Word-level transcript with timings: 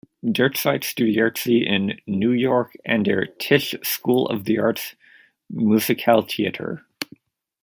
Derzeit 0.23 0.83
studiert 0.83 1.37
sie 1.37 1.61
in 1.61 2.01
New 2.07 2.31
York 2.31 2.75
an 2.83 3.03
der 3.03 3.37
"Tisch 3.37 3.77
School 3.83 4.25
of 4.25 4.45
the 4.47 4.59
Arts" 4.59 4.95
Musicaltheater. 5.49 6.81